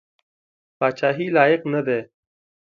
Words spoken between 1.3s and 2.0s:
لایق نه دی.